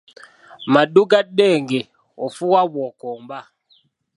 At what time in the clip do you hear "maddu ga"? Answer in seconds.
0.73-1.19